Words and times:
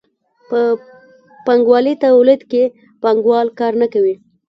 په 0.49 0.59
پانګوالي 1.45 1.93
تولید 2.03 2.41
کې 2.51 2.63
پانګوال 3.01 3.47
کار 3.59 3.73
نه 3.81 3.87
کوي. 3.93 4.15